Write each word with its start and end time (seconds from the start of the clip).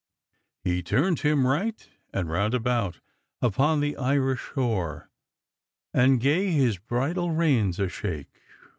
"He 0.63 0.81
tuni'd 0.81 1.19
him 1.19 1.45
right 1.45 1.87
and 2.11 2.27
round 2.27 2.55
about, 2.55 2.99
Upon 3.39 3.81
the 3.81 3.95
Irish 3.97 4.39
shore; 4.39 5.11
And 5.93 6.19
gae 6.19 6.49
his 6.49 6.79
bridle 6.79 7.29
reins 7.29 7.77
a 7.79 7.87
shake. 7.87 8.41